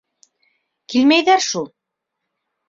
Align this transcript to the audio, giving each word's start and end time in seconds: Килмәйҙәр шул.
Килмәйҙәр 0.93 1.45
шул. 1.49 1.69